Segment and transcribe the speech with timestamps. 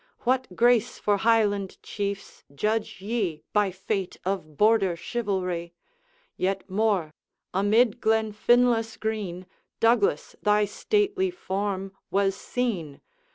[0.21, 5.73] What grace for Highland Chiefs, judge ye By fate of Border chivalry.
[6.35, 7.13] Yet more;
[7.53, 9.45] amid Glenfinlas' green,
[9.79, 12.99] Douglas, thy stately form was seen.